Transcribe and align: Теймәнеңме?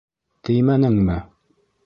Теймәнеңме? 0.47 1.19